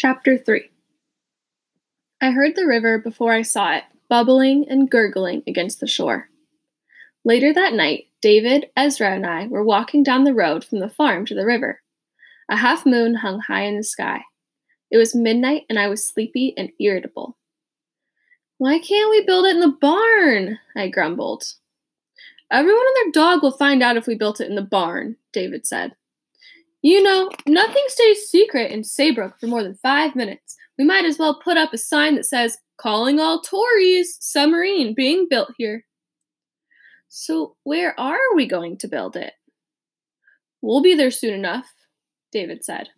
[0.00, 0.70] Chapter 3
[2.22, 6.28] I heard the river before I saw it, bubbling and gurgling against the shore.
[7.24, 11.26] Later that night, David, Ezra, and I were walking down the road from the farm
[11.26, 11.82] to the river.
[12.48, 14.20] A half moon hung high in the sky.
[14.88, 17.36] It was midnight, and I was sleepy and irritable.
[18.58, 20.60] Why can't we build it in the barn?
[20.76, 21.42] I grumbled.
[22.52, 25.66] Everyone and their dog will find out if we built it in the barn, David
[25.66, 25.96] said.
[26.82, 30.56] You know, nothing stays secret in Saybrook for more than five minutes.
[30.78, 35.26] We might as well put up a sign that says, Calling all Tories, submarine being
[35.28, 35.84] built here.
[37.08, 39.32] So, where are we going to build it?
[40.62, 41.66] We'll be there soon enough,
[42.30, 42.90] David said.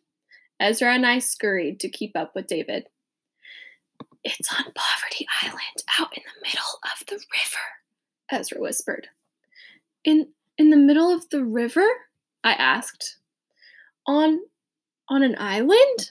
[0.58, 2.84] Ezra and I scurried to keep up with David.
[4.22, 7.64] It's on Poverty Island, out in the middle of the river,
[8.30, 9.08] Ezra whispered.
[10.04, 11.86] In in the middle of the river?
[12.44, 13.16] I asked.
[14.10, 14.40] On
[15.08, 16.10] on an island?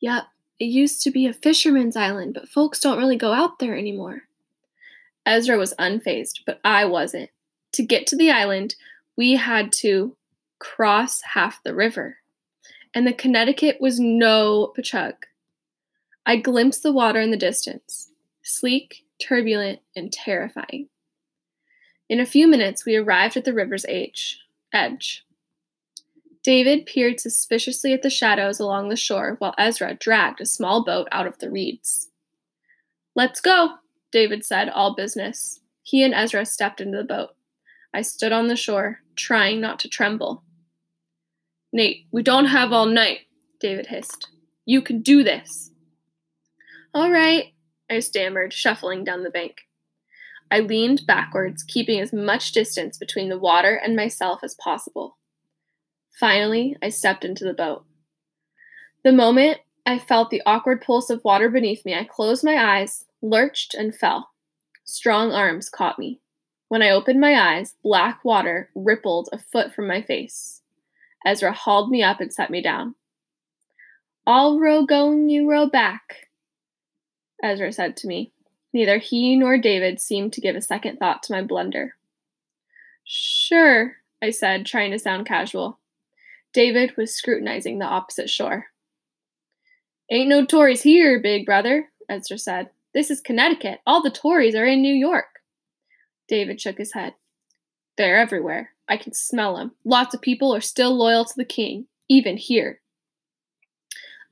[0.00, 0.24] Yep,
[0.58, 4.22] it used to be a fisherman's island, but folks don't really go out there anymore.
[5.24, 7.30] Ezra was unfazed, but I wasn't.
[7.74, 8.74] To get to the island,
[9.16, 10.16] we had to
[10.58, 12.16] cross half the river.
[12.92, 15.14] And the Connecticut was no Pachaug.
[16.26, 18.10] I glimpsed the water in the distance,
[18.42, 20.88] sleek, turbulent, and terrifying.
[22.08, 24.40] In a few minutes, we arrived at the river's edge.
[24.72, 25.23] edge.
[26.44, 31.08] David peered suspiciously at the shadows along the shore while Ezra dragged a small boat
[31.10, 32.10] out of the reeds.
[33.16, 33.76] Let's go,
[34.12, 35.60] David said, all business.
[35.82, 37.30] He and Ezra stepped into the boat.
[37.94, 40.44] I stood on the shore, trying not to tremble.
[41.72, 43.20] Nate, we don't have all night,
[43.58, 44.28] David hissed.
[44.66, 45.70] You can do this.
[46.92, 47.54] All right,
[47.90, 49.62] I stammered, shuffling down the bank.
[50.50, 55.16] I leaned backwards, keeping as much distance between the water and myself as possible.
[56.18, 57.84] Finally, I stepped into the boat.
[59.02, 63.04] The moment I felt the awkward pulse of water beneath me, I closed my eyes,
[63.20, 64.30] lurched, and fell.
[64.84, 66.20] Strong arms caught me.
[66.68, 70.62] When I opened my eyes, black water rippled a foot from my face.
[71.26, 72.94] Ezra hauled me up and set me down.
[74.26, 76.28] I'll row going, you row back,
[77.42, 78.32] Ezra said to me.
[78.72, 81.94] Neither he nor David seemed to give a second thought to my blunder.
[83.04, 85.78] Sure, I said, trying to sound casual.
[86.54, 88.66] David was scrutinizing the opposite shore.
[90.10, 92.70] Ain't no Tories here, big brother, Ezra said.
[92.94, 93.80] This is Connecticut.
[93.84, 95.40] All the Tories are in New York.
[96.28, 97.14] David shook his head.
[97.98, 98.70] They're everywhere.
[98.88, 99.72] I can smell them.
[99.84, 102.80] Lots of people are still loyal to the king, even here.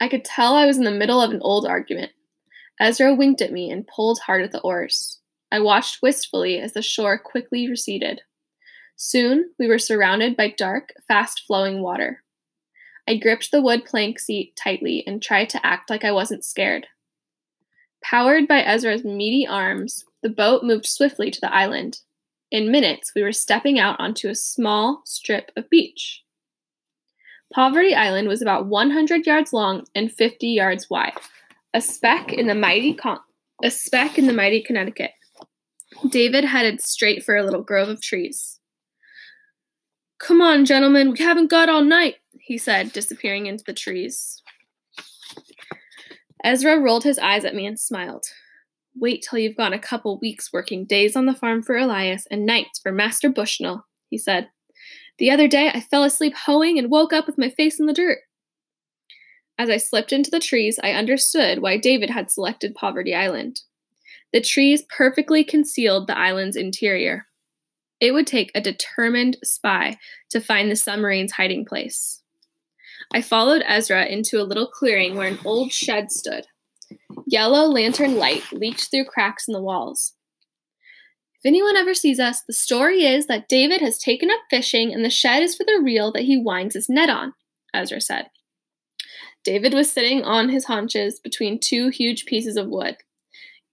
[0.01, 2.13] I could tell I was in the middle of an old argument.
[2.79, 5.19] Ezra winked at me and pulled hard at the oars.
[5.51, 8.21] I watched wistfully as the shore quickly receded.
[9.05, 12.23] Soon we were surrounded by dark, fast flowing water.
[13.09, 16.87] I gripped the wood plank seat tightly and tried to act like I wasn't scared.
[18.05, 21.99] Powered by Ezra's meaty arms, the boat moved swiftly to the island.
[22.53, 26.23] In minutes, we were stepping out onto a small strip of beach.
[27.53, 31.19] Poverty Island was about 100 yards long and 50 yards wide,
[31.75, 33.19] a speck in the mighty con-
[33.65, 35.11] a speck in the mighty Connecticut.
[36.09, 38.61] David headed straight for a little grove of trees.
[40.23, 44.41] Come on, gentlemen, we haven't got all night, he said, disappearing into the trees.
[46.45, 48.25] Ezra rolled his eyes at me and smiled.
[48.95, 52.47] Wait till you've gone a couple weeks working days on the farm for Elias and
[52.47, 54.49] nights for Master Bushnell, he said.
[55.19, 57.93] The other day I fell asleep hoeing and woke up with my face in the
[57.93, 58.19] dirt.
[59.59, 63.63] As I slipped into the trees, I understood why David had selected Poverty Island.
[64.33, 67.27] The trees perfectly concealed the island's interior.
[68.03, 69.97] It would take a determined spy
[70.31, 72.21] to find the submarine's hiding place.
[73.15, 76.47] I followed Ezra into a little clearing where an old shed stood.
[77.29, 80.15] Yellow lantern light leaked through cracks in the walls.
[81.37, 85.05] If anyone ever sees us, the story is that David has taken up fishing and
[85.05, 87.35] the shed is for the reel that he winds his net on,
[87.73, 88.31] Ezra said.
[89.45, 92.97] David was sitting on his haunches between two huge pieces of wood.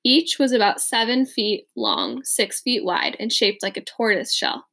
[0.03, 4.65] Each was about seven feet long, six feet wide, and shaped like a tortoise shell.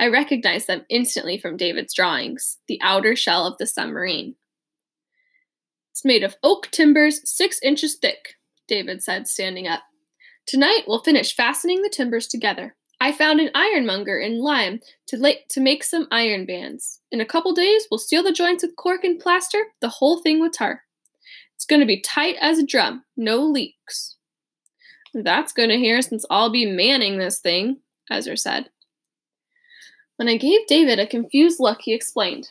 [0.00, 4.36] I recognized them instantly from David's drawings the outer shell of the submarine.
[5.90, 8.36] It's made of oak timbers six inches thick,
[8.68, 9.82] David said, standing up.
[10.46, 12.76] Tonight we'll finish fastening the timbers together.
[13.00, 17.00] I found an ironmonger in Lyme to, la- to make some iron bands.
[17.10, 20.40] In a couple days, we'll seal the joints with cork and plaster the whole thing
[20.40, 20.82] with tar.
[21.54, 24.16] It's going to be tight as a drum, no leaks.
[25.14, 27.78] That's good to hear since I'll be manning this thing,
[28.10, 28.70] Ezra said.
[30.16, 32.50] When I gave David a confused look, he explained.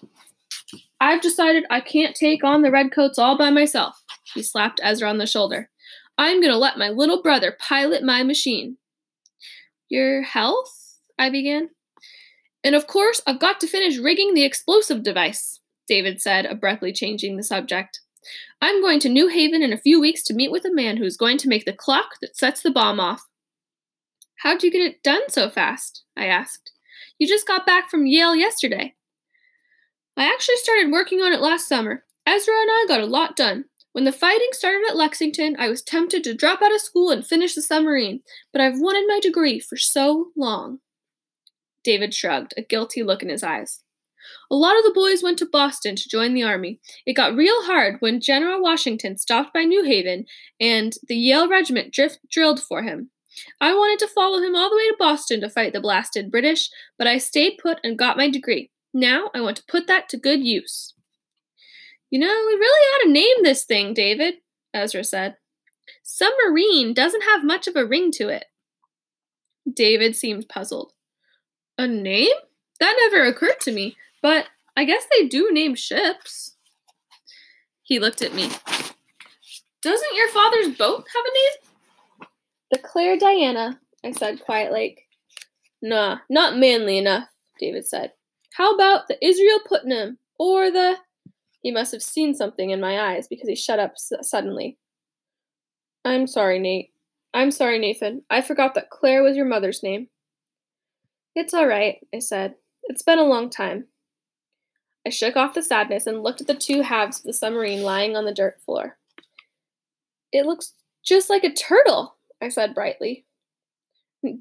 [0.99, 4.01] I've decided I can't take on the redcoats all by myself.
[4.33, 5.69] He slapped Ezra on the shoulder.
[6.17, 8.77] I'm going to let my little brother pilot my machine.
[9.89, 10.99] Your health?
[11.19, 11.69] I began.
[12.63, 17.37] And of course, I've got to finish rigging the explosive device, David said, abruptly changing
[17.37, 18.01] the subject.
[18.61, 21.17] I'm going to New Haven in a few weeks to meet with a man who's
[21.17, 23.27] going to make the clock that sets the bomb off.
[24.37, 26.03] How'd you get it done so fast?
[26.15, 26.71] I asked.
[27.19, 28.93] You just got back from Yale yesterday.
[30.15, 32.03] I actually started working on it last summer.
[32.25, 33.65] Ezra and I got a lot done.
[33.93, 37.25] When the fighting started at Lexington, I was tempted to drop out of school and
[37.25, 38.21] finish the submarine,
[38.51, 40.79] but I've wanted my degree for so long.
[41.83, 43.81] David shrugged, a guilty look in his eyes.
[44.49, 46.79] A lot of the boys went to Boston to join the army.
[47.05, 50.25] It got real hard when General Washington stopped by New Haven
[50.59, 53.09] and the Yale Regiment drift, drilled for him.
[53.61, 56.69] I wanted to follow him all the way to Boston to fight the blasted British,
[56.97, 58.71] but I stayed put and got my degree.
[58.93, 60.93] Now I want to put that to good use.
[62.09, 64.35] You know, we really ought to name this thing, David,
[64.73, 65.35] Ezra said.
[66.03, 68.45] Submarine doesn't have much of a ring to it.
[69.71, 70.93] David seemed puzzled.
[71.77, 72.33] A name?
[72.79, 76.55] That never occurred to me, but I guess they do name ships.
[77.83, 78.49] He looked at me.
[79.81, 82.29] Doesn't your father's boat have a name?
[82.71, 84.97] The Claire Diana, I said quietly.
[85.81, 87.29] Nah, not manly enough,
[87.59, 88.11] David said.
[88.53, 90.97] How about the Israel Putnam or the.
[91.61, 94.77] He must have seen something in my eyes because he shut up suddenly.
[96.05, 96.91] I'm sorry, Nate.
[97.33, 98.23] I'm sorry, Nathan.
[98.29, 100.07] I forgot that Claire was your mother's name.
[101.35, 102.55] It's all right, I said.
[102.83, 103.85] It's been a long time.
[105.07, 108.17] I shook off the sadness and looked at the two halves of the submarine lying
[108.17, 108.97] on the dirt floor.
[110.33, 113.23] It looks just like a turtle, I said brightly.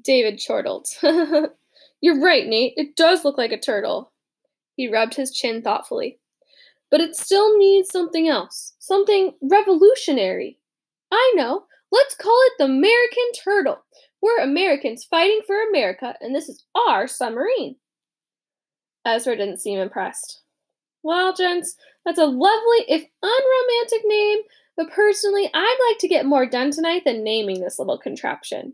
[0.03, 0.87] David chortled.
[2.01, 2.73] You're right, Nate.
[2.75, 4.11] It does look like a turtle.
[4.75, 6.19] He rubbed his chin thoughtfully.
[6.91, 8.73] But it still needs something else.
[8.79, 10.59] Something revolutionary.
[11.13, 11.63] I know.
[11.93, 13.77] Let's call it the American Turtle.
[14.21, 17.77] We're Americans fighting for America, and this is our submarine.
[19.05, 20.41] Ezra didn't seem impressed.
[21.07, 24.39] Well, gents, that's a lovely, if unromantic name,
[24.75, 28.73] but personally, I'd like to get more done tonight than naming this little contraption.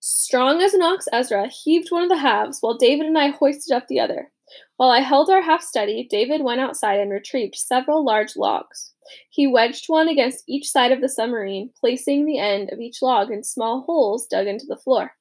[0.00, 3.76] Strong as an ox, Ezra heaved one of the halves, while David and I hoisted
[3.76, 4.32] up the other.
[4.78, 8.94] While I held our half steady, David went outside and retrieved several large logs.
[9.28, 13.30] He wedged one against each side of the submarine, placing the end of each log
[13.30, 15.12] in small holes dug into the floor.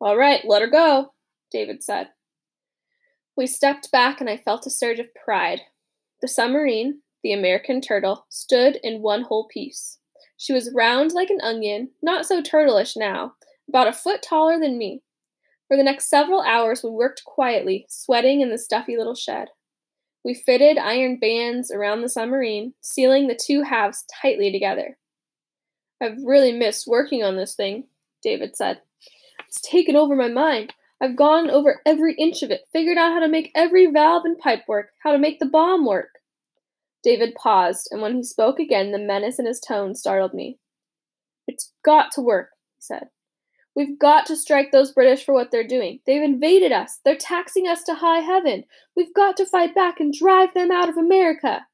[0.00, 1.12] All right, let her go,
[1.50, 2.10] David said.
[3.36, 5.60] We stepped back, and I felt a surge of pride.
[6.22, 9.98] The submarine, the American turtle, stood in one whole piece.
[10.38, 13.34] She was round like an onion, not so turtleish now,
[13.68, 15.02] about a foot taller than me.
[15.68, 19.48] For the next several hours, we worked quietly, sweating in the stuffy little shed.
[20.24, 24.96] We fitted iron bands around the submarine, sealing the two halves tightly together.
[26.00, 27.84] I've really missed working on this thing,
[28.22, 28.80] David said.
[29.46, 30.72] It's taken over my mind.
[31.00, 34.38] I've gone over every inch of it, figured out how to make every valve and
[34.38, 36.08] pipe work, how to make the bomb work.
[37.02, 40.58] David paused, and when he spoke again, the menace in his tone startled me.
[41.46, 43.08] It's got to work, he said.
[43.76, 46.00] We've got to strike those British for what they're doing.
[46.06, 46.98] They've invaded us.
[47.04, 48.64] They're taxing us to high heaven.
[48.96, 51.66] We've got to fight back and drive them out of America.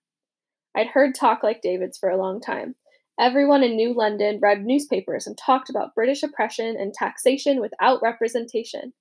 [0.74, 2.74] I'd heard talk like David's for a long time.
[3.20, 8.93] Everyone in New London read newspapers and talked about British oppression and taxation without representation.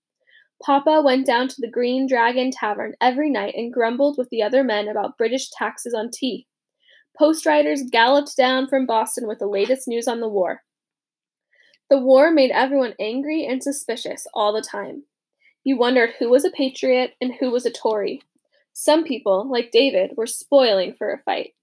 [0.61, 4.63] Papa went down to the Green Dragon Tavern every night and grumbled with the other
[4.63, 6.45] men about British taxes on tea.
[7.17, 10.63] Post riders galloped down from Boston with the latest news on the war.
[11.89, 15.03] The war made everyone angry and suspicious all the time.
[15.63, 18.21] You wondered who was a patriot and who was a Tory.
[18.73, 21.53] Some people, like David, were spoiling for a fight.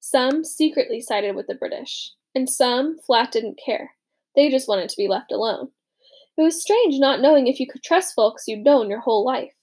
[0.00, 3.92] Some secretly sided with the British, and some flat didn't care.
[4.34, 5.70] They just wanted to be left alone.
[6.38, 9.54] It was strange not knowing if you could trust folks you'd known your whole life.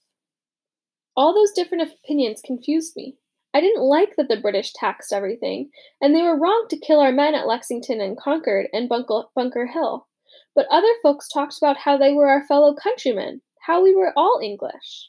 [1.16, 3.16] All those different opinions confused me.
[3.54, 5.70] I didn't like that the British taxed everything,
[6.02, 10.06] and they were wrong to kill our men at Lexington and Concord and Bunker Hill.
[10.54, 14.40] But other folks talked about how they were our fellow countrymen, how we were all
[14.42, 15.08] English.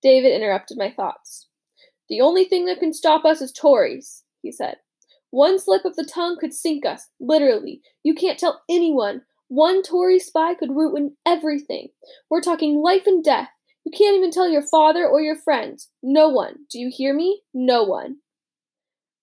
[0.00, 1.48] David interrupted my thoughts.
[2.08, 4.76] The only thing that can stop us is Tories, he said.
[5.30, 7.82] One slip of the tongue could sink us, literally.
[8.04, 9.22] You can't tell anyone.
[9.48, 11.88] One Tory spy could ruin everything.
[12.28, 13.48] We're talking life and death.
[13.84, 15.88] You can't even tell your father or your friends.
[16.02, 16.66] No one.
[16.70, 17.42] Do you hear me?
[17.54, 18.16] No one.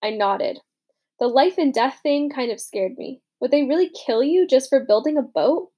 [0.04, 0.60] I nodded.
[1.20, 3.22] The life and death thing kind of scared me.
[3.40, 5.70] Would they really kill you just for building a boat?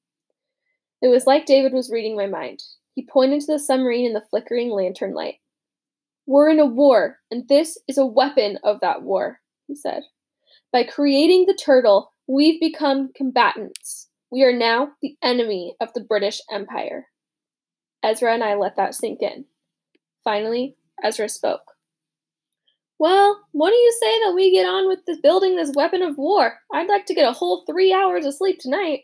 [1.01, 2.63] It was like David was reading my mind.
[2.95, 5.35] He pointed to the submarine in the flickering lantern light.
[6.25, 10.03] We're in a war, and this is a weapon of that war, he said.
[10.71, 14.06] By creating the turtle, we've become combatants.
[14.29, 17.07] We are now the enemy of the British Empire.
[18.03, 19.45] Ezra and I let that sink in.
[20.23, 21.61] Finally, Ezra spoke.
[22.99, 26.17] Well, what do you say that we get on with this building this weapon of
[26.17, 26.59] war?
[26.73, 29.01] I'd like to get a whole three hours of sleep tonight.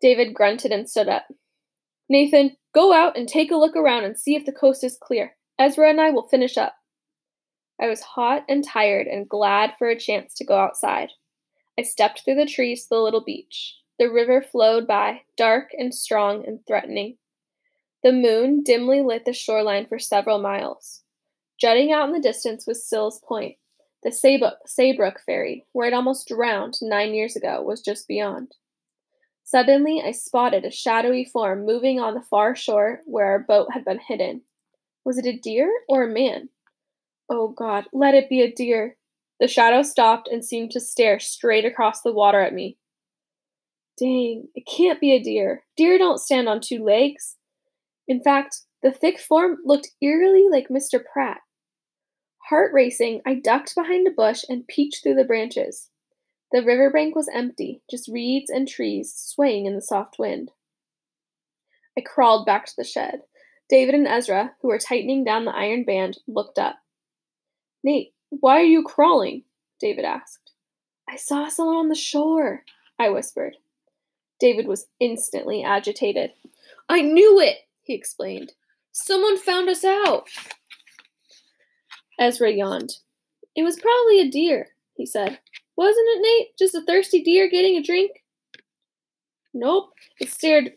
[0.00, 1.26] David grunted and stood up.
[2.08, 5.36] Nathan, go out and take a look around and see if the coast is clear.
[5.58, 6.74] Ezra and I will finish up.
[7.80, 11.10] I was hot and tired and glad for a chance to go outside.
[11.78, 13.76] I stepped through the trees to the little beach.
[14.02, 17.18] The river flowed by, dark and strong and threatening.
[18.02, 21.04] The moon dimly lit the shoreline for several miles.
[21.56, 23.58] Jutting out in the distance was Sill's Point.
[24.02, 28.56] The Saybrook ferry, where I'd almost drowned nine years ago, was just beyond.
[29.44, 33.84] Suddenly, I spotted a shadowy form moving on the far shore where our boat had
[33.84, 34.42] been hidden.
[35.04, 36.48] Was it a deer or a man?
[37.30, 38.96] Oh God, let it be a deer.
[39.38, 42.78] The shadow stopped and seemed to stare straight across the water at me.
[43.98, 45.64] Dang, it can't be a deer.
[45.76, 47.36] Deer don't stand on two legs.
[48.08, 51.00] In fact, the thick form looked eerily like Mr.
[51.12, 51.40] Pratt.
[52.48, 55.88] Heart racing, I ducked behind a bush and peeked through the branches.
[56.50, 60.50] The riverbank was empty, just reeds and trees swaying in the soft wind.
[61.96, 63.22] I crawled back to the shed.
[63.70, 66.76] David and Ezra, who were tightening down the iron band, looked up.
[67.84, 69.44] Nate, why are you crawling?
[69.80, 70.52] David asked.
[71.08, 72.64] I saw someone on the shore,
[72.98, 73.56] I whispered.
[74.42, 76.32] David was instantly agitated.
[76.88, 78.54] I knew it, he explained.
[78.90, 80.26] Someone found us out.
[82.18, 82.94] Ezra yawned.
[83.54, 85.38] It was probably a deer, he said.
[85.76, 86.58] Wasn't it, Nate?
[86.58, 88.24] Just a thirsty deer getting a drink?
[89.54, 89.92] Nope.
[90.18, 90.72] It stared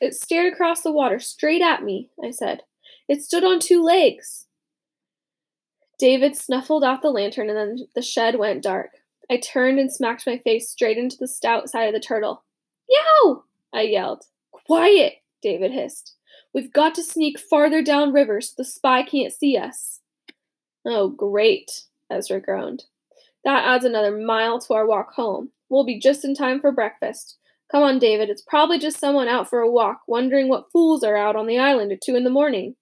[0.00, 2.62] it stared across the water straight at me, I said.
[3.08, 4.46] It stood on two legs.
[5.98, 8.90] David snuffled out the lantern and then the shed went dark.
[9.28, 12.44] I turned and smacked my face straight into the stout side of the turtle.
[12.90, 13.44] Yow!
[13.72, 14.24] I yelled.
[14.50, 15.14] Quiet!
[15.42, 16.16] David hissed.
[16.52, 20.00] We've got to sneak farther downriver so the spy can't see us.
[20.84, 22.84] Oh, great, Ezra groaned.
[23.44, 25.50] That adds another mile to our walk home.
[25.68, 27.36] We'll be just in time for breakfast.
[27.70, 31.16] Come on, David, it's probably just someone out for a walk, wondering what fools are
[31.16, 32.74] out on the island at two in the morning.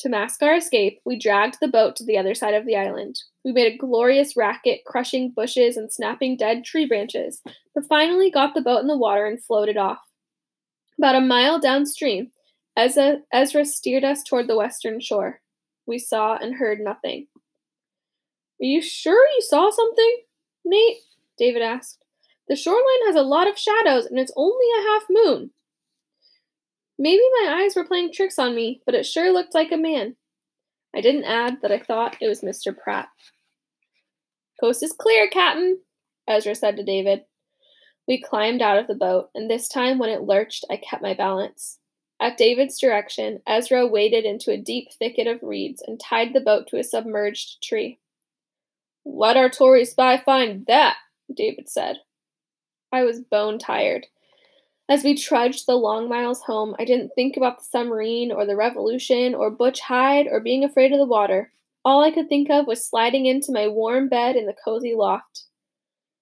[0.00, 3.22] To mask our escape, we dragged the boat to the other side of the island.
[3.44, 7.40] We made a glorious racket, crushing bushes and snapping dead tree branches,
[7.74, 10.00] but finally got the boat in the water and floated off.
[10.98, 12.30] About a mile downstream,
[12.76, 15.40] Ezra, Ezra steered us toward the western shore.
[15.86, 17.28] We saw and heard nothing.
[18.60, 20.16] Are you sure you saw something,
[20.64, 20.98] Nate?
[21.38, 22.04] David asked.
[22.48, 25.50] The shoreline has a lot of shadows and it's only a half moon.
[26.98, 30.16] Maybe my eyes were playing tricks on me, but it sure looked like a man.
[30.94, 32.76] I didn't add that I thought it was Mr.
[32.76, 33.08] Pratt.
[34.60, 35.80] Coast is clear, Captain,
[36.26, 37.22] Ezra said to David.
[38.08, 41.12] We climbed out of the boat, and this time when it lurched, I kept my
[41.12, 41.78] balance.
[42.18, 46.66] At David's direction, Ezra waded into a deep thicket of reeds and tied the boat
[46.68, 47.98] to a submerged tree.
[49.04, 50.96] Let our Tory spy find that,
[51.34, 51.98] David said.
[52.90, 54.06] I was bone tired.
[54.88, 58.54] As we trudged the long miles home, I didn't think about the submarine or the
[58.54, 61.52] revolution or Butch Hyde or being afraid of the water.
[61.84, 65.44] All I could think of was sliding into my warm bed in the cozy loft.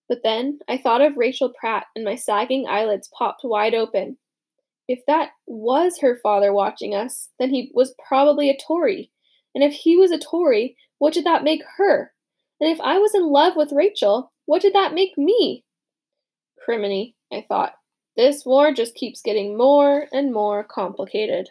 [0.08, 4.16] But then I thought of Rachel Pratt and my sagging eyelids popped wide open.
[4.88, 9.10] If that was her father watching us, then he was probably a Tory.
[9.54, 12.12] And if he was a Tory, what did that make her?
[12.60, 15.64] And if I was in love with Rachel, what did that make me?
[16.66, 17.74] Criminy, I thought.
[18.16, 21.50] This war just keeps getting more and more complicated.